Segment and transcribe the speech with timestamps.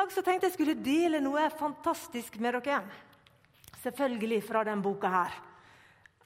[0.00, 2.80] dag så tenkte jeg skulle dele noe fantastisk med dere.
[3.82, 5.38] Selvfølgelig fra denne boka her.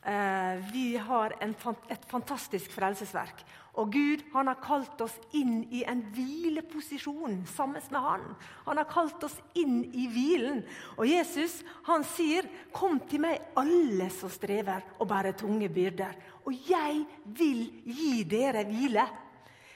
[0.05, 3.43] Eh, vi har et fantastisk frelsesverk.
[3.81, 8.29] Og Gud han har kalt oss inn i en hvileposisjon sammen med han.
[8.69, 10.63] Han har kalt oss inn i hvilen.
[10.95, 16.17] Og Jesus han sier, 'Kom til meg, alle som strever og bærer tunge byrder.'
[16.47, 19.09] 'Og jeg vil gi dere hvile.'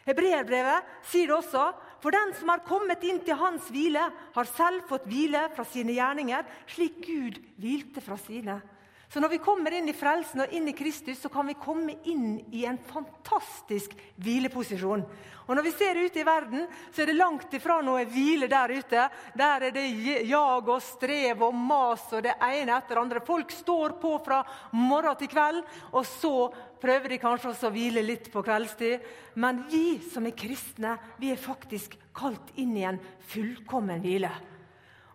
[0.07, 1.73] Hebreerbrevet sier det også.
[1.99, 4.05] For den som har kommet inn til hans hvile,
[4.35, 8.61] har selv fått hvile fra sine gjerninger, slik Gud hvilte fra sine.
[9.08, 11.94] Så når vi kommer inn i frelsen og inn i Kristus, så kan vi komme
[12.11, 15.04] inn i en fantastisk hvileposisjon.
[15.49, 18.68] Og Når vi ser ut i verden, så er det langt ifra noe hvile der
[18.68, 19.07] ute.
[19.32, 19.86] Der er det
[20.29, 23.25] jag og strev og mas og det ene etter det andre.
[23.25, 24.43] Folk står på fra
[24.76, 26.35] morgen til kveld, og så
[26.82, 29.08] prøver de kanskje også å hvile litt på kveldstid.
[29.40, 33.00] Men vi som er kristne, vi er faktisk kalt inn i en
[33.33, 34.34] fullkommen hvile.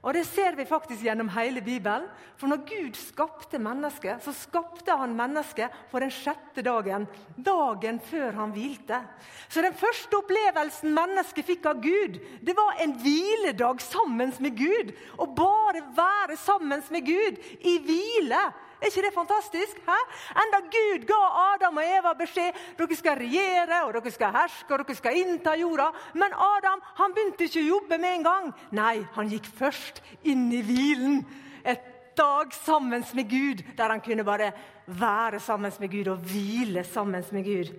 [0.03, 2.09] Og Det ser vi faktisk gjennom hele Bibelen.
[2.35, 7.07] For når Gud skapte mennesket, så skapte han mennesket for den sjette dagen.
[7.40, 8.99] Dagen før han hvilte.
[9.48, 14.91] Så den første opplevelsen mennesket fikk av Gud, det var en hviledag sammen med Gud.
[15.15, 18.43] Å bare være sammen med Gud i hvile.
[18.84, 19.77] Er ikke det fantastisk?
[19.87, 19.99] Hæ?
[20.43, 21.20] Enda Gud ga
[21.53, 25.53] Adam og Eva beskjed dere skal regjere og dere skal herske og dere skal innta
[25.55, 25.85] jorda.
[26.20, 28.49] Men Adam han begynte ikke å jobbe med en gang.
[28.75, 31.21] Nei, han gikk først inn i hvilen.
[31.63, 31.85] Et
[32.20, 34.51] dag sammen med Gud, der han kunne bare
[34.85, 37.71] være sammen med Gud og hvile sammen med Gud.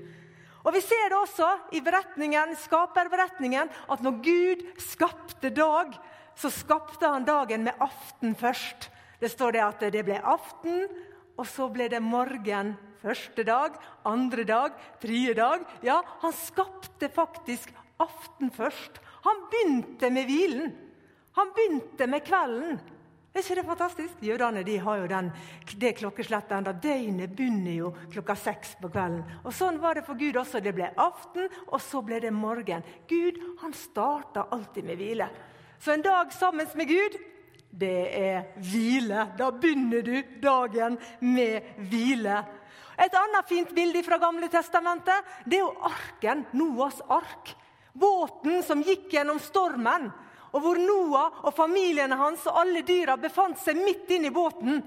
[0.65, 5.93] Og Vi ser det også i beretningen, skaperberetningen at når Gud skapte dag,
[6.35, 8.89] så skapte han dagen med aften først.
[9.25, 10.83] Det står det at det ble aften,
[11.41, 15.65] og så ble det morgen første dag, andre dag, tredje dag.
[15.81, 17.73] Ja, han skapte faktisk
[18.05, 19.01] aften først.
[19.25, 20.77] Han begynte med hvilen.
[21.41, 22.77] Han begynte med kvelden.
[23.33, 24.21] Er ikke det fantastisk?
[24.29, 25.33] Jødene de har jo den,
[25.81, 26.77] det klokkeslettet enda.
[26.77, 29.25] Døgnet begynner jo klokka seks på kvelden.
[29.41, 30.61] Og Sånn var det for Gud også.
[30.61, 32.85] Det ble aften, og så ble det morgen.
[33.09, 35.33] Gud han starta alltid med hvile.
[35.81, 37.25] Så en dag sammen med Gud
[37.79, 39.29] det er hvile.
[39.39, 42.43] Da begynner du dagen med hvile.
[42.95, 47.55] Et annet fint bilde fra Gamle Testamentet det er jo arken, Noas ark.
[47.95, 50.09] Båten som gikk gjennom stormen,
[50.55, 54.79] og hvor Noah og familiene hans og alle dyra befant seg midt inne i båten.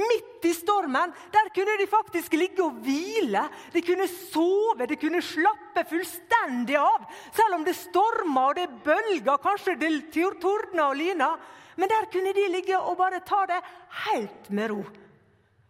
[0.00, 3.42] Midt i stormen der kunne de faktisk ligge og hvile.
[3.74, 7.04] De kunne sove, de kunne slappe fullstendig av.
[7.36, 9.92] Selv om det storma og det bølga, kanskje det
[10.40, 11.34] tordna og lyna.
[11.80, 13.60] Men der kunne de ligge og bare ta det
[14.04, 14.82] helt med ro.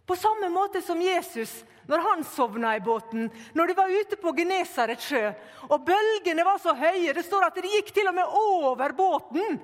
[0.07, 1.61] På samme måte som Jesus
[1.91, 5.25] når han sovna i båten, når de var ute på Genesarets sjø.
[5.71, 7.15] Og bølgene var så høye.
[7.17, 9.59] Det står at de gikk til og med over båten.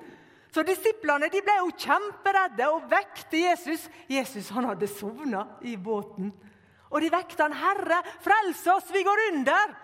[0.51, 3.85] Så disiplene de ble jo kjemperedde og vekte Jesus.
[4.11, 6.33] Jesus han hadde sovna i båten.
[6.87, 9.75] Og de vekte han, 'Herre, frels oss, vi går under!'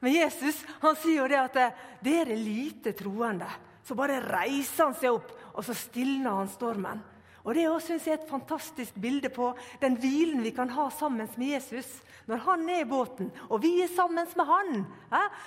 [0.00, 3.50] Men Jesus han sier jo det at 'dere lite troende'.
[3.84, 7.02] Så bare reiser han seg opp og så stilner han stormen.
[7.44, 9.50] Og Det synes jeg, et fantastisk bilde på
[9.80, 11.86] den hvilen vi kan ha sammen med Jesus.
[12.26, 14.86] Når han er i båten, og vi er sammen med han,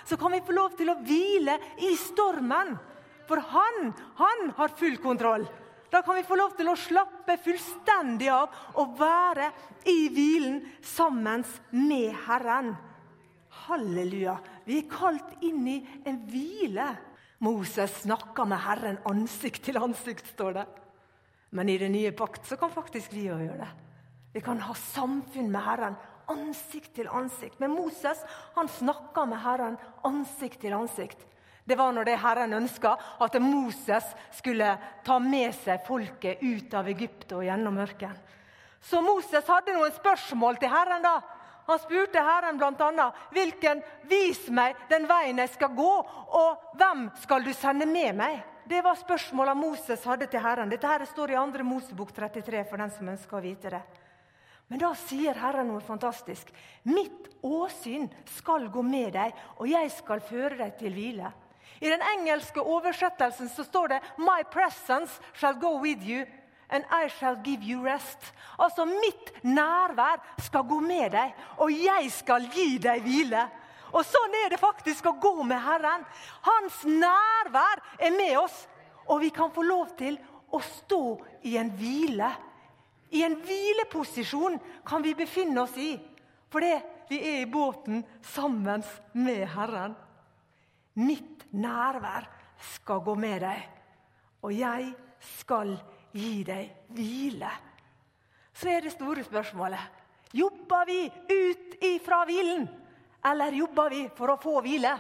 [0.05, 2.77] så kan vi få lov til å hvile i stormen.
[3.27, 5.47] For han, han har full kontroll.
[5.89, 9.49] Da kan vi få lov til å slappe fullstendig av og være
[9.89, 12.75] i hvilen sammen med Herren.
[13.65, 14.37] Halleluja.
[14.67, 16.91] Vi er kalt inn i en hvile.
[17.37, 20.65] Moses snakka med Herren ansikt til ansikt, står det.
[21.49, 23.71] Men i den nye pakt så kan faktisk vi òg gjøre det.
[24.33, 25.97] Vi kan ha samfunn med Herren
[26.29, 27.59] ansikt til ansikt.
[27.61, 28.23] Men Moses
[28.55, 31.23] han snakka med Herren ansikt til ansikt.
[31.67, 34.05] Det var når det Herren ønska at Moses
[34.35, 34.69] skulle
[35.03, 38.23] ta med seg folket ut av Egypt og gjennom ørkenen.
[38.81, 41.03] Så Moses hadde noen spørsmål til Herren.
[41.03, 41.19] da.
[41.67, 45.93] Han spurte Herren bl.a.: Hvilken vis meg den veien jeg skal gå,
[46.39, 48.39] og hvem skal du sende med meg?
[48.67, 50.71] Det var spørsmålet Moses hadde til Herren.
[50.71, 51.63] Dette her står i 2.
[51.63, 53.83] Mosebok 33 for den som ønsker å vite det.
[54.67, 56.49] Men da sier Herren noe fantastisk.
[56.83, 61.31] Mitt åsyn skal gå med deg, og jeg skal føre deg til hvile.
[61.79, 66.25] I den engelske oversettelsen så står det 'My presence shall go with you
[66.69, 68.33] and I shall give you rest.
[68.59, 73.45] Altså, mitt nærvær skal gå med deg, og jeg skal gi deg hvile.
[73.95, 76.03] Og Sånn er det faktisk å gå med Herren.
[76.43, 78.65] Hans nærvær er med oss,
[79.07, 80.17] og vi kan få lov til
[80.51, 81.01] å stå
[81.47, 82.31] i en hvile.
[83.15, 85.93] I en hvileposisjon kan vi befinne oss i,
[86.51, 86.73] fordi
[87.07, 88.01] vi er i båten
[88.33, 88.83] sammen
[89.15, 89.95] med Herren.
[90.99, 92.27] Mitt nærvær
[92.75, 93.61] skal gå med deg,
[94.43, 94.89] og jeg
[95.37, 95.96] skal gi
[96.47, 97.51] deg hvile.
[98.57, 100.03] Så er det store spørsmålet
[100.35, 102.67] jobber vi ut ifra hvilen,
[103.25, 104.93] eller jobber vi for å få hvile?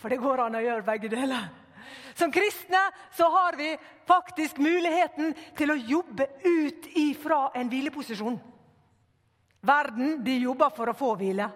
[0.00, 1.48] For det går an å gjøre begge deler.
[2.16, 2.80] Som kristne
[3.16, 3.74] så har vi
[4.08, 8.38] faktisk muligheten til å jobbe ut ifra en hvileposisjon.
[9.60, 11.50] Verden de jobber for å få hvile.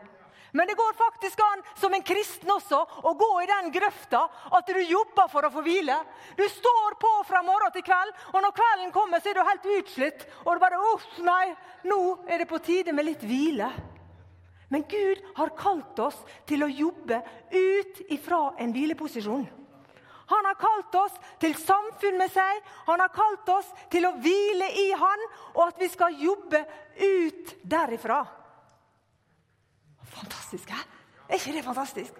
[0.54, 4.20] Men det går faktisk an som en kristen også å gå i den grøfta
[4.54, 5.96] at du jobber for å få hvile.
[6.38, 9.66] Du står på fra morgen til kveld, og når kvelden kommer, så er du helt
[9.80, 10.22] utslitt.
[10.44, 11.48] Og du bare Uff, nei,
[11.90, 11.98] nå
[12.30, 13.72] er det på tide med litt hvile.
[14.70, 17.18] Men Gud har kalt oss til å jobbe
[17.50, 19.44] ut ifra en hvileposisjon.
[20.30, 24.70] Han har kalt oss til samfunn med seg, han har kalt oss til å hvile
[24.86, 26.62] i Han, og at vi skal jobbe
[27.02, 28.22] ut derifra.
[30.14, 30.82] Fantastisk, hæ?
[31.28, 32.12] Er ikke det fantastisk?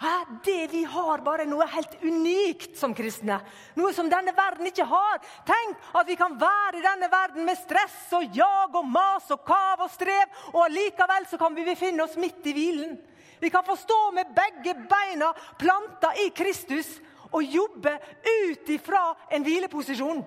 [0.00, 0.14] Hæ?
[0.44, 3.38] Det vi har, bare noe helt unikt som kristne.
[3.78, 5.22] Noe som denne verden ikke har.
[5.48, 9.44] Tenk at vi kan være i denne verden med stress og jag og mas og
[9.48, 12.98] kav og strev, og likevel så kan vi befinne oss midt i hvilen.
[13.40, 16.98] Vi kan få stå med begge beina planta i Kristus
[17.32, 20.24] og jobbe ut ifra en hvileposisjon.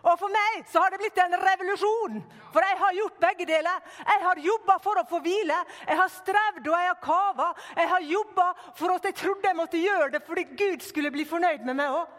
[0.00, 2.20] Og For meg så har det blitt en revolusjon,
[2.54, 3.82] for jeg har gjort begge deler.
[3.98, 5.58] Jeg har jobba for å få hvile,
[5.88, 7.50] jeg har strevd og jeg har kava.
[7.76, 8.46] Jeg har jobba
[8.78, 12.00] for at jeg trodde jeg måtte gjøre det fordi Gud skulle bli fornøyd med meg
[12.00, 12.16] òg.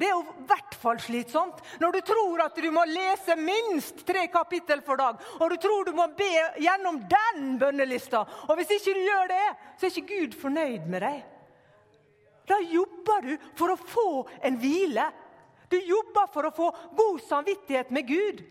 [0.00, 4.00] Det er jo i hvert fall slitsomt når du tror at du må lese minst
[4.08, 6.30] tre kapittel for dag, og du tror du må be
[6.62, 8.22] gjennom den bønnelista.
[8.48, 9.44] Og hvis ikke du gjør det,
[9.76, 11.20] så er ikke Gud fornøyd med deg.
[12.48, 14.08] Da jobber du for å få
[14.46, 15.04] en hvile
[15.70, 18.42] du jobber for å få god samvittighet med Gud.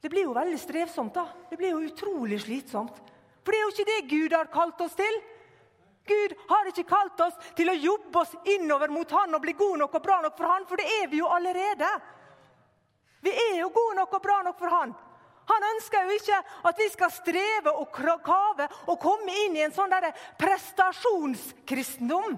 [0.00, 1.14] Det blir jo veldig strevsomt.
[1.14, 1.26] da.
[1.50, 2.96] Det blir jo utrolig slitsomt.
[3.44, 5.20] For det er jo ikke det Gud har kalt oss til.
[6.04, 9.80] Gud har ikke kalt oss til å jobbe oss innover mot Han og bli gode
[9.80, 11.88] nok og bra nok for Han, for det er vi jo allerede.
[13.24, 14.92] Vi er jo gode nok og bra nok for Han.
[15.48, 17.92] Han ønsker jo ikke at vi skal streve og
[18.24, 19.92] kave og komme inn i en sånn
[20.40, 22.36] prestasjonskristendom.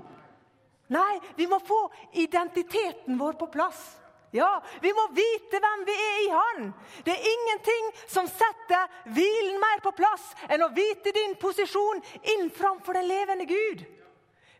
[0.92, 1.80] Nei, vi må få
[2.12, 3.96] identiteten vår på plass.
[4.30, 6.70] Ja, vi må vite hvem vi er i Han.
[7.06, 12.02] Det er ingenting som setter hvilen mer på plass enn å vite din posisjon
[12.34, 13.84] inn framfor den levende Gud.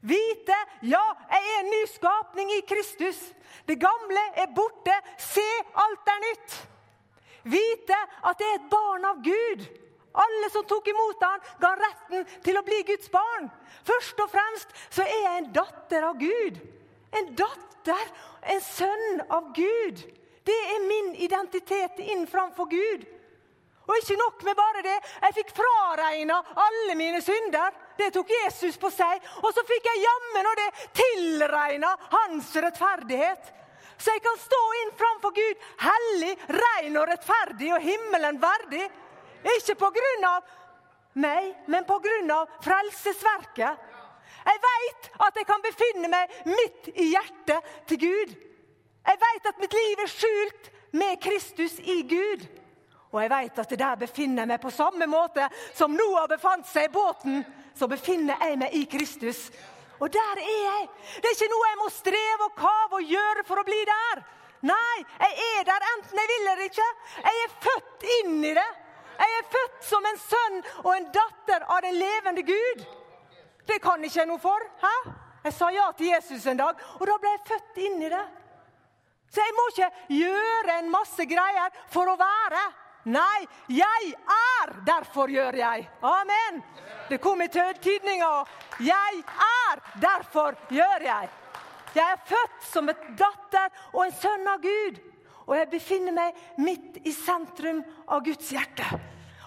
[0.06, 0.56] Vite
[0.86, 1.02] ja,
[1.32, 3.18] jeg er en ny skapning i Kristus.
[3.66, 4.94] Det gamle er borte.
[5.18, 5.46] Se,
[5.82, 6.56] alt er nytt.
[7.46, 7.98] Vite
[8.30, 9.66] at jeg er et barn av Gud.
[10.16, 13.50] Alle som tok imot ham, ga retten til å bli Guds barn.
[13.86, 16.60] Først og fremst så er jeg en datter av Gud.
[17.16, 18.14] En datter,
[18.52, 20.00] en sønn av Gud.
[20.46, 23.06] Det er min identitet inn framfor Gud.
[23.86, 24.96] Og ikke nok med bare det.
[25.22, 27.74] Jeg fikk fraregna alle mine synder.
[27.98, 29.22] Det tok Jesus på seg.
[29.42, 33.52] Og så fikk jeg jammen og det tilregna hans rettferdighet.
[33.96, 38.84] Så jeg kan stå inn framfor Gud hellig, ren og rettferdig og himmelen verdig.
[39.54, 40.54] Ikke på grunn av
[41.16, 43.84] meg, men på grunn av frelsesverket.
[44.46, 48.34] Jeg vet at jeg kan befinne meg midt i hjertet til Gud.
[49.06, 52.46] Jeg vet at mitt liv er skjult med Kristus i Gud.
[53.12, 56.66] Og jeg vet at det der befinner jeg meg på samme måte som Noah befant
[56.68, 57.42] seg i båten.
[57.76, 59.48] Så befinner jeg meg i Kristus.
[60.00, 60.88] Og der er jeg.
[61.22, 64.24] Det er ikke noe jeg må streve og kave og gjøre for å bli der.
[64.66, 66.88] Nei, jeg er der enten jeg vil eller ikke.
[67.22, 68.68] Jeg er født inn i det.
[69.18, 72.86] Jeg er født som en sønn og en datter av den levende Gud.
[73.66, 74.62] Det kan ikke jeg noe for.
[74.82, 74.96] Hæ?
[75.46, 78.24] Jeg sa ja til Jesus en dag, og da ble jeg født inn i det.
[79.30, 82.62] Så jeg må ikke gjøre en masse greier for å være.
[83.06, 85.84] Nei, jeg er, derfor gjør jeg.
[86.02, 86.62] Amen.
[87.06, 88.30] Det kom i tydninga.
[88.82, 91.28] Jeg er, derfor gjør jeg.
[91.94, 94.98] Jeg er født som et datter og en sønn av Gud
[95.46, 98.86] og jeg befinner meg midt i sentrum av Guds hjerte.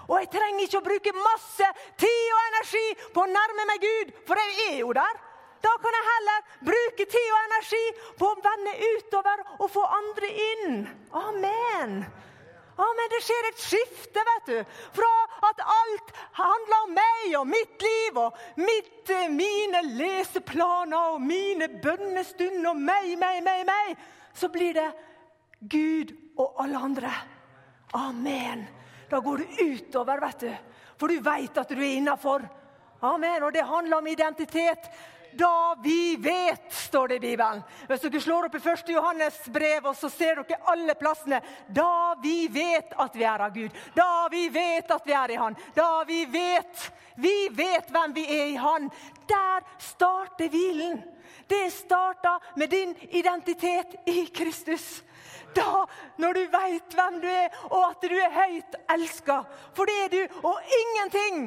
[0.10, 4.13] Og jeg trenger ikke å bruke masse tid og energi på å nærme meg Gud,
[4.25, 5.20] for jeg er jo der.
[5.60, 7.84] Da kan jeg heller bruke tid og energi
[8.18, 10.82] på å vende utover og få andre inn.
[11.20, 12.00] Amen.
[12.79, 13.10] Amen.
[13.12, 14.77] Det skjer et skifte, vet du.
[14.96, 15.12] Fra
[15.50, 21.68] at alt handler om meg og mitt liv og mitt, eh, mine leseplaner og mine
[21.84, 24.00] bønnestunder og meg, meg, meg, meg,
[24.34, 24.88] så blir det
[25.60, 27.12] Gud og alle andre.
[27.94, 28.66] Amen.
[29.10, 30.51] Da går du utover, vet du.
[31.00, 32.46] For du veit at du er innafor.
[33.01, 33.44] Amen.
[33.44, 34.89] Og det handler om identitet.
[35.32, 37.62] Da vi vet, står det i Bibelen.
[37.88, 38.90] Hvis dere slår opp i 1.
[38.96, 41.42] Johannes brev, og så ser dere alle plassene.
[41.68, 43.78] Da vi vet at vi er av Gud.
[43.96, 45.58] Da vi vet at vi er i Han.
[45.76, 46.90] Da vi vet.
[47.20, 48.90] Vi vet hvem vi er i Han.
[49.30, 51.02] Der starter hvilen.
[51.50, 55.04] det starter med din identitet i Kristus.
[55.56, 55.86] Da,
[56.18, 59.42] når du veit hvem du er, og at du er høyt elska.
[59.74, 61.40] For det er du, og ingenting,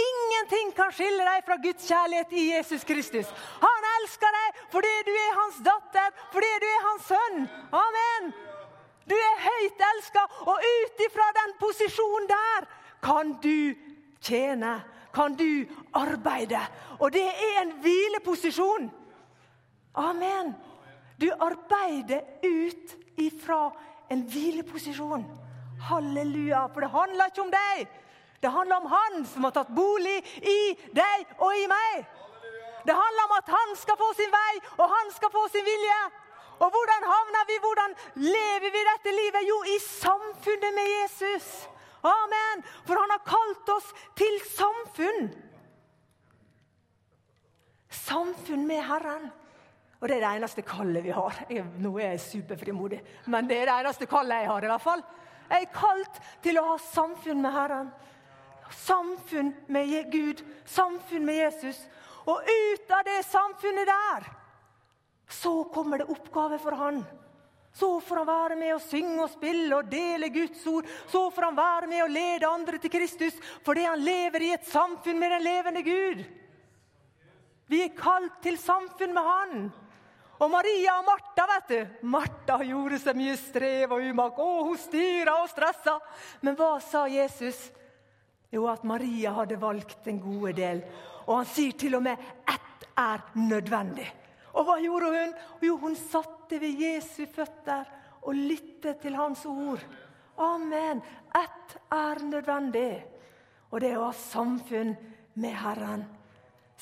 [0.00, 3.28] ingenting kan skille deg fra Guds kjærlighet i Jesus Kristus.
[3.62, 7.44] Han elsker deg fordi du er hans datter, fordi du er hans sønn.
[7.82, 8.32] Amen.
[9.08, 12.68] Du er høyt elska, og ut ifra den posisjonen der
[13.02, 13.74] kan du
[14.22, 14.80] tjene.
[15.12, 16.60] Kan du arbeide.
[16.96, 18.86] Og det er en hvileposisjon.
[19.94, 20.54] Amen.
[21.20, 23.66] Du arbeider ut ifra
[24.08, 25.26] en hvileposisjon.
[25.90, 26.62] Halleluja.
[26.72, 27.90] For det handler ikke om deg.
[28.42, 32.06] Det handler om Han som har tatt bolig i deg og i meg.
[32.82, 35.98] Det handler om at han skal få sin vei, og han skal få sin vilje.
[36.58, 37.58] Og hvordan havner vi?
[37.62, 39.46] Hvordan lever vi dette livet?
[39.46, 41.46] Jo, i samfunnet med Jesus.
[42.02, 42.64] Amen.
[42.86, 45.30] For han har kalt oss til samfunn.
[48.02, 49.30] Samfunn med Herren.
[50.00, 51.44] Og det er det eneste kallet vi har.
[51.50, 52.98] Jeg, nå er jeg superfrimodig,
[53.30, 54.64] men det er det eneste kallet jeg har.
[54.64, 55.04] i hvert fall.
[55.52, 57.92] Jeg er kalt til å ha samfunn med Herren.
[58.72, 61.80] Samfunn med Gud, samfunn med Jesus.
[62.24, 64.30] Og ut av det samfunnet der
[65.32, 67.02] så kommer det oppgaver for han.
[67.72, 70.88] Så får han være med å synge og spille og dele Guds ord.
[71.08, 74.68] Så får han være med å lede andre til Kristus fordi han lever i et
[74.68, 76.24] samfunn med den levende Gud.
[77.72, 79.70] Vi er kalt til samfunn med Han.
[80.42, 82.06] Og Maria og Martha, vet du.
[82.10, 84.40] Martha gjorde så mye strev og umak.
[84.42, 85.94] Å, hun styra og stressa.
[86.42, 87.70] Men hva sa Jesus?
[88.52, 90.82] Jo, at Maria hadde valgt den gode del.
[91.26, 94.08] Og han sier til og med ett er nødvendig.
[94.52, 95.36] Og hva gjorde hun?
[95.64, 97.88] Jo, hun satte ved Jesu føtter
[98.22, 99.80] og lyttet til hans ord.
[100.36, 101.00] Amen.
[101.32, 103.02] Ett er nødvendig,
[103.70, 104.92] og det å ha samfunn
[105.40, 106.04] med Herren.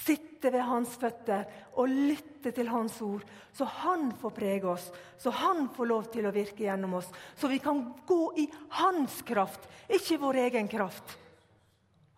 [0.00, 1.44] Sitte ved hans føtter
[1.78, 3.22] og lytte til hans ord,
[3.52, 4.86] så han får prege oss,
[5.20, 7.10] så han får lov til å virke gjennom oss.
[7.36, 8.46] Så vi kan gå i
[8.80, 11.19] hans kraft, ikke vår egen kraft.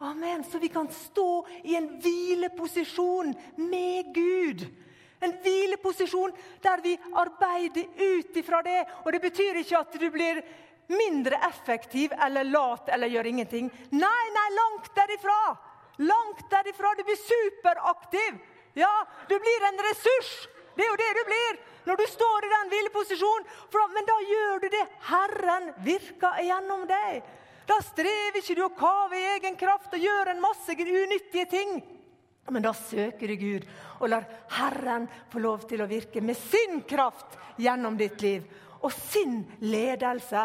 [0.02, 0.44] Amen.
[0.44, 4.66] Så vi kan stå i en hvileposisjon med Gud.
[5.20, 8.80] En hvileposisjon der vi arbeider ut ifra det.
[9.04, 10.40] Og det betyr ikke at du blir
[10.90, 13.68] mindre effektiv eller lat eller gjør ingenting.
[13.90, 15.42] Nei, nei, langt derifra!
[16.02, 16.94] Langt derifra.
[16.98, 18.40] Du blir superaktiv.
[18.74, 20.32] Ja, du blir en ressurs.
[20.74, 23.46] Det er jo det du blir når du står i den hvileposisjonen.
[23.94, 24.82] Men da gjør du det
[25.12, 27.22] Herren virker gjennom deg.
[27.72, 31.78] Da strever ikke du og kaver i egen kraft og gjør en masse unyttige ting.
[32.52, 33.64] Men da søker du Gud
[34.00, 34.26] og lar
[34.58, 38.44] Herren få lov til å virke med sin kraft gjennom ditt liv.
[38.82, 40.42] Og sin ledelse.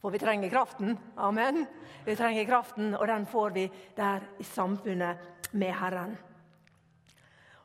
[0.00, 0.96] For vi trenger kraften.
[1.18, 1.66] Amen.
[2.06, 6.14] Vi trenger kraften, og den får vi der i samfunnet med Herren.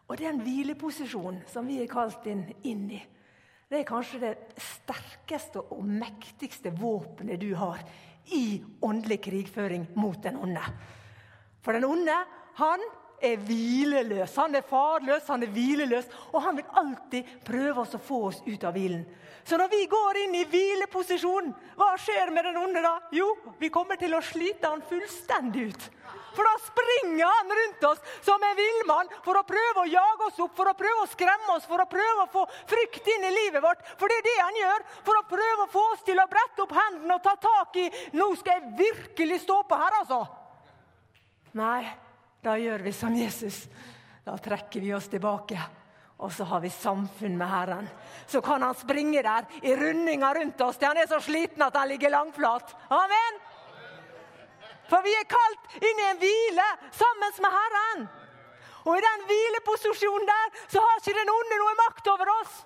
[0.10, 3.00] Og den hvileposisjonen som vi er kalt inn, inn i,
[3.70, 7.86] det er kanskje det sterkeste og mektigste våpenet du har
[8.26, 10.64] i åndelig krigføring mot den onde.
[11.62, 12.18] For den onde,
[12.56, 12.80] han
[13.24, 14.36] er hvileløs.
[14.38, 18.42] Han er farløs, han er hvileløs, og han vil alltid prøve oss å få oss
[18.46, 19.06] ut av hvilen.
[19.44, 22.94] Så når vi går inn i hvileposisjon, hva skjer med den onde da?
[23.12, 25.88] Jo, vi kommer til å slite han fullstendig ut.
[26.34, 30.40] For da springer han rundt oss som en villmann for å prøve å jage oss
[30.46, 33.34] opp, for å prøve å skremme oss, for å prøve å få frykt inn i
[33.36, 33.84] livet vårt.
[34.00, 36.64] For det er det han gjør, for å prøve å få oss til å brette
[36.66, 40.24] opp hendene og ta tak i Nå skal jeg virkelig stå på her, altså.
[41.54, 41.84] Nei,
[42.44, 43.64] da gjør vi som Jesus.
[44.24, 45.60] Da trekker vi oss tilbake.
[46.24, 47.88] Og så har vi samfunn med Herren.
[48.28, 51.76] Så kan han springe der i rundinger rundt oss til han er så sliten at
[51.76, 52.76] han ligger langflat.
[52.90, 53.40] Amen!
[54.92, 58.06] For vi er kalt inn i en hvile sammen med Herren.
[58.84, 62.62] Og i den hvileposisjonen der så har ikke den onde noe makt over oss.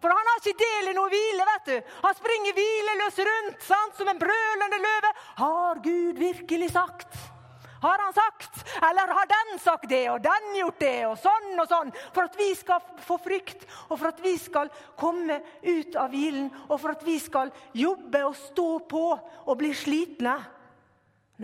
[0.00, 1.46] For han har ikke del i noe hvile.
[1.52, 1.92] vet du.
[2.04, 5.14] Han springer hvileløs rundt sant, som en brølende løve.
[5.40, 7.16] Har Gud virkelig sagt?
[7.80, 8.64] Har han sagt?
[8.76, 11.92] Eller har den sagt det, og den gjort det, og sånn og sånn?
[12.14, 16.50] For at vi skal få frykt, og for at vi skal komme ut av hvilen,
[16.68, 20.36] og for at vi skal jobbe og stå på og bli slitne.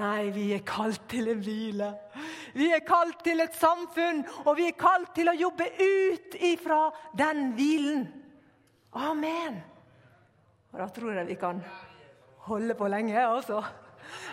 [0.01, 1.91] Nei, vi er kalt til en hvile.
[2.57, 6.87] Vi er kalt til et samfunn, og vi er kalt til å jobbe ut ifra
[7.19, 8.07] den hvilen.
[8.97, 9.61] Amen.
[10.73, 11.61] Og da tror jeg vi kan
[12.49, 13.61] holde på lenge, altså.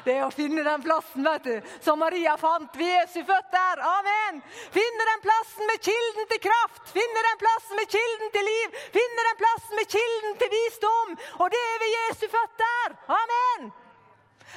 [0.05, 3.83] Det er å finne den plassen vet du, som Maria fant ved Jesu føtter.
[3.89, 4.39] Amen!
[4.75, 9.27] Finne den plassen med kilden til kraft, finne den plassen med kilden til liv, finne
[9.29, 11.13] den plassen med kilden til visdom.
[11.43, 12.98] Og det er ved Jesu føtter.
[13.19, 13.69] Amen!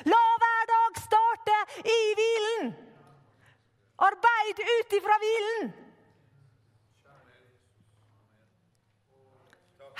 [0.09, 2.73] La hver dag starte i hvilen.
[4.03, 5.73] Arbeid ut ifra hvilen.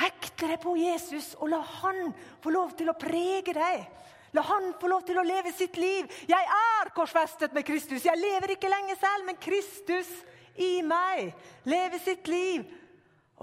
[0.03, 3.85] Hekte deg på Jesus og la han få lov til å prege deg.
[4.33, 6.09] La han få lov til å leve sitt liv.
[6.29, 8.07] Jeg er korsfestet med Kristus.
[8.07, 10.09] Jeg lever ikke lenger selv, men Kristus
[10.57, 11.35] i meg
[11.69, 12.65] lever sitt liv.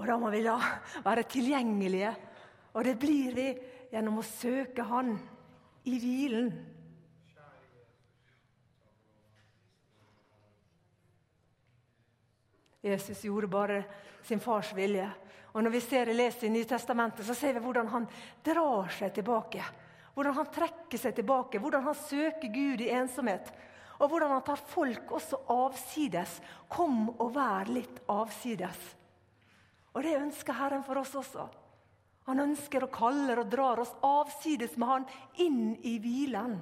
[0.00, 0.56] Og da må vi da
[1.04, 2.10] være tilgjengelige.
[2.74, 3.46] Og det blir vi
[3.90, 5.14] gjennom å søke Han
[5.86, 6.50] i hvilen.
[12.80, 13.82] Jesus gjorde bare
[14.24, 15.06] sin fars vilje.
[15.52, 18.06] Og Når vi ser leser i Nytestamentet, så ser vi hvordan han
[18.44, 19.64] drar seg tilbake.
[20.14, 23.50] Hvordan han trekker seg tilbake, hvordan han søker Gud i ensomhet.
[24.00, 26.38] Og hvordan han tar folk også avsides.
[26.72, 28.80] Kom og vær litt avsides.
[29.94, 31.46] Og det ønsker Herren for oss også.
[32.28, 35.06] Han ønsker og kaller og drar oss avsides med Han
[35.42, 36.60] inn i hvilen.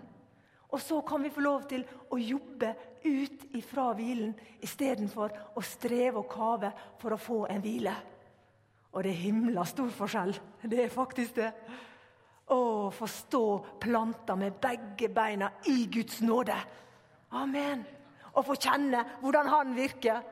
[0.68, 2.74] Og så kan vi få lov til å jobbe
[3.04, 7.94] ut ifra hvilen istedenfor å streve og kave for å få en hvile.
[8.92, 10.34] Og det er himla stor forskjell.
[10.64, 11.52] Det er faktisk det.
[12.48, 13.44] Å få stå
[13.80, 16.56] planta med begge beina i Guds nåde.
[17.36, 17.84] Amen.
[18.32, 20.22] Og få kjenne hvordan Han virker.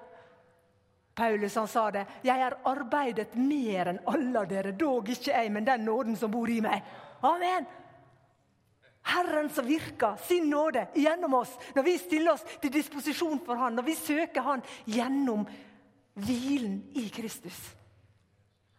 [1.17, 2.07] Paulus han sa det.
[2.23, 6.49] 'Jeg har arbeidet mer enn alle dere, dog ikke jeg, men den nåden som bor
[6.49, 6.83] i meg.'
[7.25, 7.67] Amen.
[9.07, 13.79] Herren som virker sin nåde gjennom oss når vi stiller oss til disposisjon for Han,
[13.79, 15.47] når vi søker Han gjennom
[16.15, 17.57] hvilen i Kristus.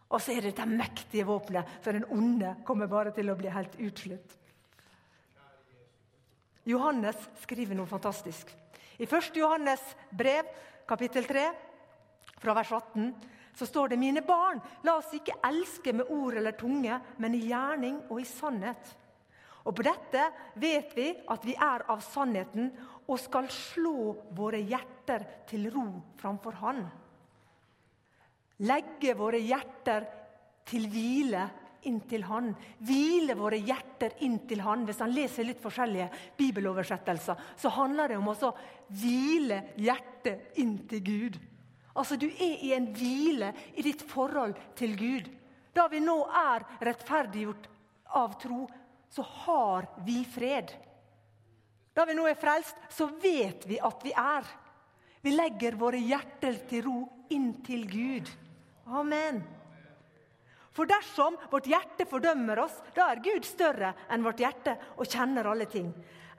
[0.08, 3.50] Og så er det dette mektige våpenet, for den onde kommer bare til å bli
[3.52, 4.36] helt utslutt.
[6.68, 8.50] Johannes skriver noe fantastisk.
[8.98, 9.36] I 1.
[9.36, 10.48] Johannes brev,
[10.88, 11.44] kapittel 3,
[12.38, 13.12] fra vers 18,
[13.58, 17.46] så står det mine barn, la oss ikke elske med ord eller tunge, men i
[17.48, 18.92] gjerning og i sannhet.
[19.66, 20.28] Og på dette
[20.60, 22.70] vet vi at vi er av sannheten
[23.08, 25.88] og skal slå våre hjerter til ro
[26.20, 26.84] framfor Han.
[28.66, 30.06] Legge våre hjerter
[30.66, 31.44] til hvile
[31.86, 32.50] inntil Han.
[32.82, 34.84] Hvile våre hjerter inntil Han.
[34.88, 38.52] Hvis han leser litt forskjellige bibeloversettelser, så handler det om å
[38.88, 41.38] hvile hjertet inntil Gud.
[41.94, 45.30] Altså, Du er i en hvile i ditt forhold til Gud.
[45.74, 47.68] Da vi nå er rettferdiggjort
[48.18, 48.66] av tro,
[49.10, 50.72] så har vi fred.
[51.94, 54.46] Da vi nå er frelst, så vet vi at vi er.
[55.22, 56.98] Vi legger våre hjerter til ro
[57.34, 58.30] inntil Gud.
[58.88, 59.42] Amen.
[60.72, 65.48] For dersom vårt hjerte fordømmer oss, da er Gud større enn vårt hjerte og kjenner
[65.50, 65.90] alle ting.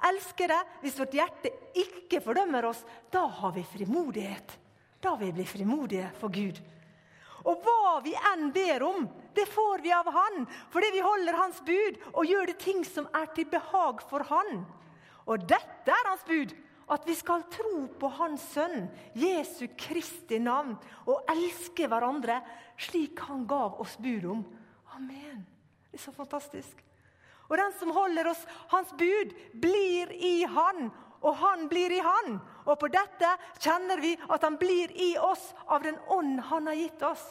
[0.10, 4.56] Elskere, hvis vårt hjerte ikke fordømmer oss, da har vi frimodighet.
[5.04, 6.62] Da vil vi bli frimodige for Gud.
[7.48, 11.62] Og hva vi enn ber om, det får vi av Han, fordi vi holder Hans
[11.64, 14.66] bud og gjør det ting som er til behag for Han.
[15.28, 16.56] Og dette er Hans bud,
[16.90, 20.76] at vi skal tro på Hans Sønn, Jesu Kristi navn,
[21.06, 22.40] og elske hverandre
[22.80, 24.46] slik Han gav oss bud om.
[24.96, 25.44] Amen.
[25.90, 26.82] Det er så fantastisk.
[27.50, 28.42] Og den som holder oss
[28.74, 30.90] Hans bud, blir i Han,
[31.22, 32.40] og Han blir i Han.
[32.66, 36.78] Og på dette kjenner vi at Han blir i oss av den ånd Han har
[36.80, 37.26] gitt oss.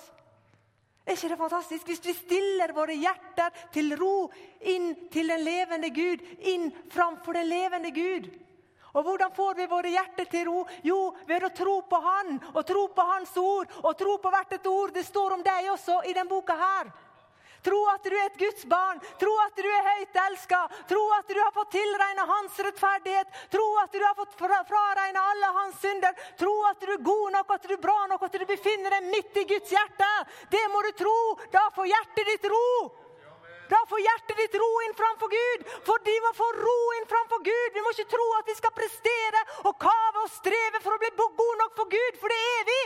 [1.08, 1.86] Er ikke det fantastisk?
[1.88, 4.28] Hvis vi stiller våre hjerter til ro
[4.60, 8.28] inn til den levende Gud, inn framfor den levende Gud.
[8.94, 10.62] Og Hvordan får vi våre hjerter til ro?
[10.82, 13.68] Jo, ved å tro på Han og tro på Hans ord.
[13.82, 14.94] Og tro på hvert et ord.
[14.94, 16.90] Det står om deg også i denne boka her.
[17.62, 19.00] Tro at du er et Guds barn.
[19.18, 20.60] Tro at du er høyt elska.
[20.88, 23.40] Tro at du har fått tilregna hans rettferdighet.
[23.50, 26.14] Tro at du har fått fraregna alle hans synder.
[26.38, 29.10] Tro at du er god nok, at du er bra nok, at du befinner deg
[29.10, 30.12] midt i Guds hjerte.
[30.54, 31.18] Det må du tro.
[31.52, 32.64] Da får hjertet ditt ro.
[33.68, 35.66] Da får hjertet ditt ro inn framfor Gud.
[35.88, 37.74] For de må få ro inn framfor Gud.
[37.74, 41.12] Vi må ikke tro at vi skal prestere og kave og streve for å bli
[41.18, 42.80] god nok for Gud, for det er vi.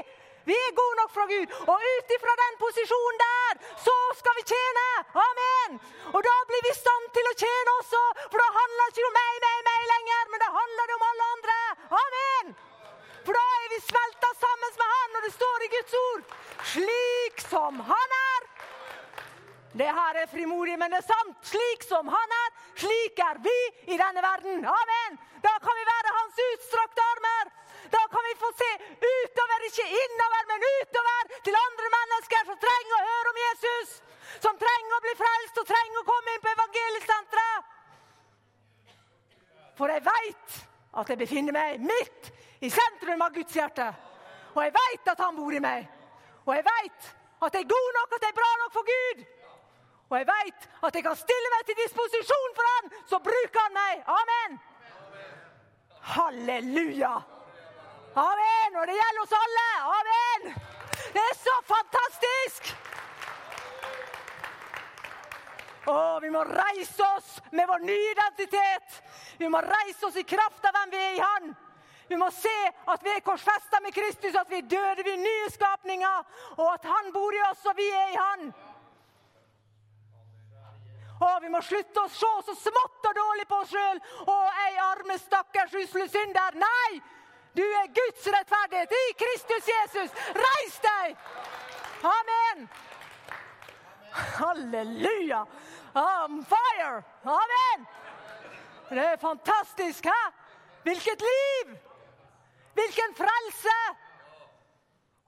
[0.44, 1.54] Vi er gode nok fra Gud.
[1.70, 4.86] Og ut ifra den posisjonen der, så skal vi tjene.
[5.26, 5.78] Amen.
[6.10, 9.10] Og da blir vi i stand til å tjene også, for da handler det ikke
[9.10, 11.58] om meg, meg, meg lenger, men da handler det om alle andre.
[12.02, 12.54] Amen.
[13.22, 16.38] For da er vi smelta sammen med Han, og det står i Guds ord,
[16.74, 18.51] slik som Han er.
[19.80, 21.36] Det her er frimodig, men det er sant.
[21.52, 22.50] Slik som Han er,
[22.82, 23.58] slik er vi
[23.94, 24.64] i denne verden.
[24.80, 25.18] Amen.
[25.46, 27.52] Da kan vi være Hans utstrakte armer.
[27.94, 28.70] Da kan vi få se
[29.14, 33.96] utover, ikke innover, men utover til andre mennesker som trenger å høre om Jesus.
[34.44, 37.72] Som trenger å bli frelst og trenger å komme inn på evangeliesenteret.
[39.80, 40.56] For jeg veit
[41.00, 43.88] at jeg befinner meg midt i sentrum av Guds hjerte.
[44.52, 45.88] Og jeg veit at han bor i meg.
[46.44, 49.24] Og jeg veit at jeg er god nok, at jeg er bra nok for Gud.
[50.12, 53.76] Og jeg veit at jeg kan stille meg til disposisjon for han, så bruker han
[53.78, 54.02] meg.
[54.12, 54.58] Amen.
[56.12, 57.12] Halleluja.
[58.20, 58.76] Amen!
[58.76, 59.68] Og det gjelder oss alle.
[59.98, 60.50] Amen!
[61.14, 62.68] Det er så fantastisk!
[65.88, 68.98] Å, vi må reise oss med vår nye identitet.
[69.40, 71.54] Vi må reise oss i kraft av hvem vi er i Han.
[72.12, 72.58] Vi må se
[72.92, 76.68] at vi er korsfesta med Kristus, at vi er døde, vi er nye skapninger, og
[76.68, 78.52] at Han bor i oss, og vi er i Han.
[81.22, 84.00] Og vi må slutte å se så smått og dårlig på oss sjøl.
[84.26, 86.58] Å, ei arme, stakkars usle synder.
[86.58, 87.02] Nei!
[87.54, 90.14] Du er Guds rettferdighet i Kristus Jesus.
[90.34, 91.16] Reis deg!
[92.08, 92.68] Amen!
[94.12, 95.44] Halleluja!
[95.94, 97.02] I'm fire!
[97.24, 97.86] Amen!
[98.88, 100.22] Det er fantastisk, hæ?
[100.82, 101.76] Hvilket liv!
[102.74, 103.76] Hvilken frelse!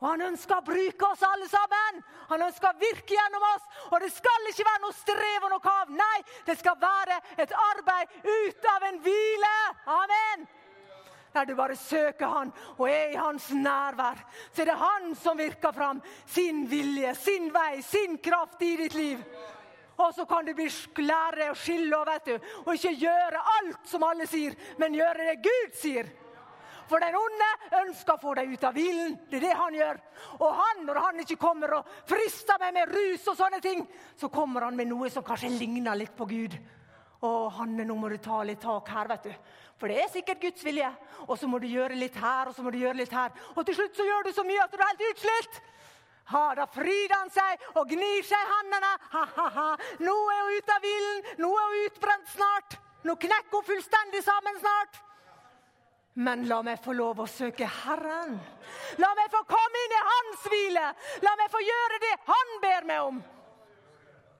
[0.04, 2.02] Og Han ønsker å bruke oss alle sammen.
[2.28, 3.70] Han ønsker å virke gjennom oss.
[3.88, 5.94] Og det skal ikke være noe strev og noe kav.
[5.96, 9.54] Nei, det skal være et arbeid ut av en hvile.
[10.00, 10.46] Amen
[11.34, 14.20] der du bare søker Han og er i Hans nærvær,
[14.52, 18.94] så er det Han som virker fram sin vilje, sin vei, sin kraft i ditt
[18.94, 19.24] liv.
[19.96, 20.68] Og så kan du bli
[21.02, 25.42] lære å skille vet du, og ikke gjøre alt som alle sier, men gjøre det
[25.42, 26.10] Gud sier.
[26.94, 27.46] For den onde
[27.80, 29.16] ønsker å få deg ut av hvilen.
[29.26, 29.96] Det er det han gjør.
[30.36, 33.80] Og han, når han ikke kommer og frister meg med rus og sånne ting,
[34.14, 36.54] så kommer han med noe som kanskje ligner litt på Gud.
[37.18, 39.32] Å, Hanne, nå må du ta litt tak her, vet du.
[39.80, 40.92] For det er sikkert Guds vilje.
[41.26, 43.34] Og så må du gjøre litt her, og så må du gjøre litt her.
[43.56, 45.58] Og til slutt så gjør du så mye at du er helt utslitt.
[46.30, 48.92] Ha, da fryder han seg og gnir seg i hendene.
[49.16, 49.66] Ha, ha, ha.
[49.98, 51.26] Nå er hun ute av hvilen.
[51.42, 52.78] Nå er hun utbrent snart.
[53.02, 55.02] Nå knekker hun fullstendig sammen snart.
[56.14, 58.36] Men la meg få lov å søke Herren.
[59.02, 60.84] La meg få komme inn i Hans hvile.
[61.26, 63.18] La meg få gjøre det Han ber meg om.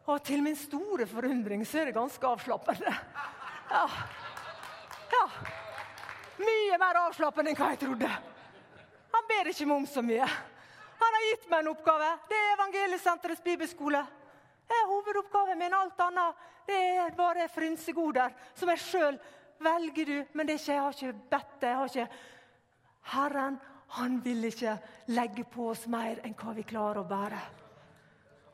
[0.04, 2.92] Og til min store forundring så er det ganske avslappende.
[3.72, 3.84] Ja.
[5.14, 5.24] Ja.
[6.38, 8.10] Mye mer avslappende enn hva jeg trodde.
[9.14, 10.26] Han ber ikke meg om så mye.
[11.00, 12.10] Han har gitt meg en oppgave.
[12.28, 14.02] Det er Evangeliesenterets bibelskole.
[14.68, 15.74] Det er hovedoppgaven min.
[15.74, 19.18] Alt annet det er bare frynsegoder som jeg sjøl
[19.58, 20.06] velger.
[20.06, 21.68] du, Men det er ikke, jeg har ikke bedt det.
[21.68, 22.08] Jeg har ikke
[23.04, 23.60] Herren
[23.94, 24.78] han vil ikke
[25.14, 27.42] legge på oss mer enn hva vi klarer å bære.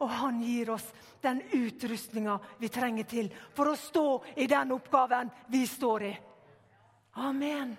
[0.00, 0.86] Og han gir oss
[1.20, 6.12] den utrustninga vi trenger til for å stå i den oppgaven vi står i.
[7.24, 7.76] Amen.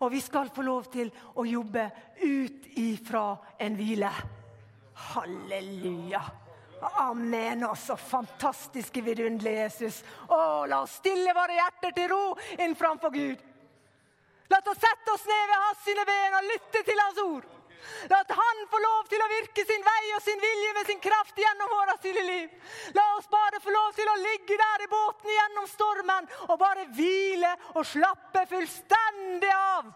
[0.00, 1.08] Og vi skal få lov til
[1.40, 1.86] å jobbe
[2.22, 4.12] ut ifra en hvile.
[5.12, 6.22] Halleluja.
[6.94, 7.64] Amen.
[7.68, 10.00] Og så fantastiske, vidunderlige Jesus.
[10.28, 10.38] Å,
[10.70, 12.24] la oss stille våre hjerter til ro
[12.62, 13.44] inn framfor Gud.
[14.52, 17.52] La oss sette oss ned ved hans sine ben og lytte til hans ord.
[18.10, 21.02] La at Han får lov til å virke sin vei og sin vilje med sin
[21.02, 22.72] kraft gjennom våre stille liv.
[22.96, 26.88] La oss bare få lov til å ligge der i båten gjennom stormen og bare
[26.96, 29.92] hvile og slappe fullstendig av.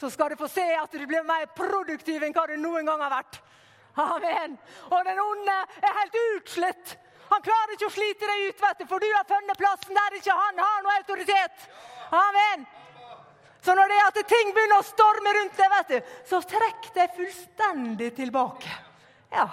[0.00, 3.02] Så skal du få se at du blir mer produktiv enn hva du noen gang
[3.04, 3.40] har vært.
[3.98, 4.58] Amen.
[4.90, 6.96] Og den onde er helt utslitt.
[7.30, 10.18] Han klarer ikke å slite deg ut, vet du, for du har funnet plassen der
[10.18, 11.66] ikke han har noe autoritet.
[12.10, 12.66] Amen.
[13.60, 16.90] Så når det er at ting begynner å storme rundt deg, vet du, så trekk
[16.96, 18.72] deg fullstendig tilbake.
[19.30, 19.46] Ja,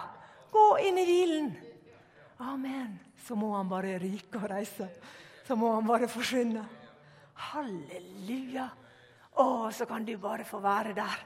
[0.54, 1.52] gå inn i hvilen.
[2.40, 2.98] Amen.
[3.28, 4.88] Så må han bare ryke og reise.
[5.46, 6.64] Så må han bare forsvinne.
[7.52, 8.70] Halleluja.
[9.38, 11.20] Å, så kan du bare få være der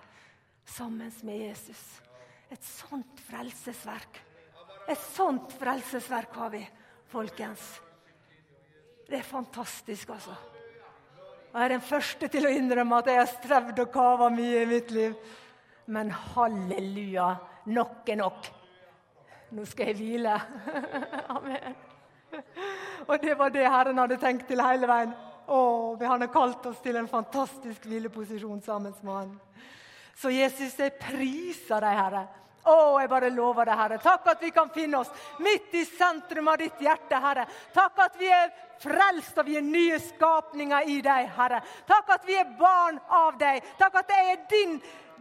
[0.67, 1.83] sammen med Jesus.
[2.51, 4.21] Et sånt frelsesverk.
[4.91, 6.61] Et sånt frelsesverk har vi,
[7.11, 7.67] folkens.
[9.07, 10.35] Det er fantastisk, altså.
[11.51, 14.63] Og jeg er den første til å innrømme at jeg har strevd og kava mye
[14.63, 15.15] i mitt liv.
[15.91, 17.27] Men halleluja,
[17.75, 18.51] nok er nok.
[19.51, 20.37] Nå skal jeg hvile.
[21.35, 21.75] Amen.
[23.07, 25.11] Og det var det Herren hadde tenkt til hele veien.
[25.51, 25.59] Å,
[25.99, 29.33] Han har kalt oss til en fantastisk hvileposisjon sammen med Han.
[30.21, 32.27] Så Jesus, jeg priser deg, Herre.
[32.61, 33.97] Å, jeg bare lover deg, Herre.
[34.03, 35.09] Takk at vi kan finne oss
[35.41, 37.47] midt i sentrum av ditt hjerte, Herre.
[37.73, 38.51] Takk at vi er
[38.83, 41.63] frelst og vi er nye skapninger i deg, Herre.
[41.89, 43.65] Takk at vi er barn av deg.
[43.81, 44.77] Takk at jeg er din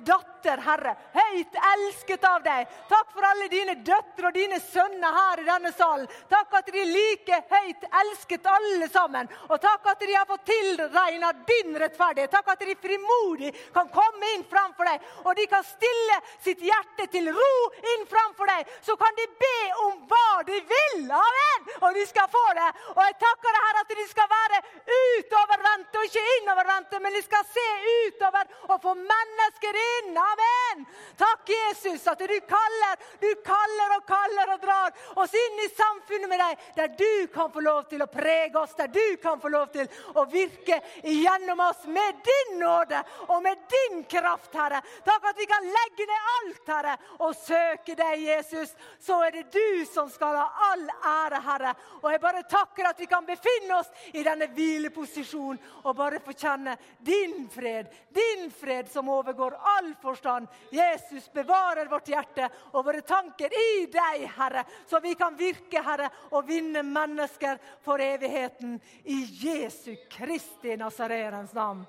[0.06, 2.68] datter, Herre, høyt elsket av deg.
[2.90, 6.08] Takk for alle dine døtre og dine sønner her i denne salen.
[6.30, 9.30] Takk at de er like høyt elsket alle sammen.
[9.48, 12.32] Og takk at de har fått tilregna din rettferdighet.
[12.32, 17.08] Takk at de frimodig kan komme inn framfor deg, og de kan stille sitt hjerte
[17.12, 17.52] til ro
[17.94, 18.70] inn framfor deg.
[18.86, 21.04] Så kan de be om hva de vil.
[21.20, 21.70] Amen!
[21.80, 22.70] Og de skal få det.
[22.94, 24.62] Og jeg takker deg, Herre, at de skal være
[25.00, 27.68] utovervendte og ikke innovervendte, men de skal se
[28.08, 29.89] utover og få mennesker inn.
[30.20, 30.86] Amen!
[31.16, 36.30] Takk, Jesus, at du kaller, du kaller og kaller og drar oss inn i samfunnet
[36.30, 39.50] med deg, der du kan få lov til å prege oss, der du kan få
[39.52, 44.80] lov til å virke gjennom oss med din nåde og med din kraft, Herre.
[45.04, 48.72] Takk at vi kan legge ned alt, Herre, og søke deg, Jesus.
[49.00, 51.74] Så er det du som skal ha all ære, Herre.
[52.00, 56.32] Og jeg bare takker at vi kan befinne oss i denne hvileposisjonen og bare få
[56.32, 60.48] kjenne din fred, din fred som overgår all forstand.
[60.70, 66.10] Jesus bevarer vårt hjerte og våre tanker i deg, Herre, så vi kan virke, Herre,
[66.30, 71.84] og vinne mennesker for evigheten i Jesu Kristi Nazarerens navn.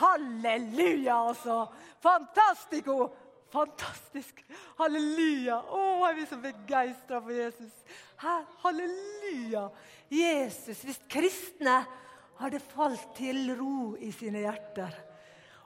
[0.00, 1.66] Halleluja, altså!
[2.00, 3.10] Fantastico!
[3.52, 4.40] Fantastisk!
[4.78, 5.58] Halleluja!
[5.60, 7.74] Å, er vi så begeistra for Jesus.
[8.22, 9.66] Her, halleluja!
[10.12, 11.82] Jesus, hvis kristne
[12.40, 15.11] hadde falt til ro i sine hjerter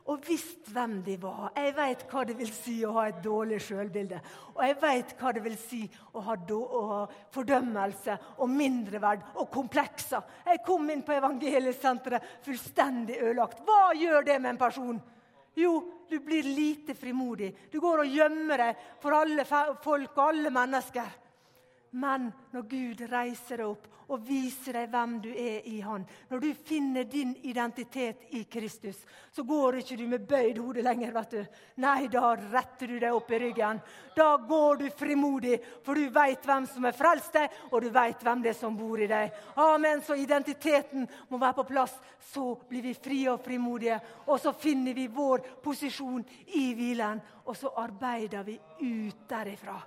[0.07, 1.51] og visst hvem de var.
[1.57, 4.21] Jeg vet hva det vil si å ha et dårlig sjølbilde.
[4.55, 5.81] Og jeg vet hva det vil si
[6.14, 7.01] å ha, å ha
[7.35, 10.23] fordømmelse og mindreverd og komplekser.
[10.47, 13.64] Jeg kom inn på evangeliesenteret fullstendig ødelagt.
[13.66, 15.03] Hva gjør det med en person?
[15.57, 15.75] Jo,
[16.09, 17.51] du blir lite frimodig.
[17.73, 21.14] Du går og gjemmer deg for alle folk og alle mennesker.
[21.90, 26.42] Men når Gud reiser deg opp og viser deg hvem du er i Han, når
[26.42, 29.01] du finner din identitet i Kristus,
[29.35, 31.12] så går ikke du med bøyd hode lenger.
[31.12, 31.40] vet du.
[31.83, 33.81] Nei, da retter du deg opp i ryggen.
[34.14, 38.22] Da går du frimodig, for du veit hvem som er frelst deg, og du veit
[38.22, 39.35] hvem det er som bor i deg.
[39.57, 40.03] Amen.
[40.03, 41.99] Så identiteten må være på plass.
[42.31, 46.22] Så blir vi frie og frimodige, og så finner vi vår posisjon
[46.55, 47.20] i hvilen.
[47.46, 49.81] Og så arbeider vi ut derifra.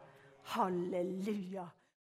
[0.56, 1.79] Halleluja.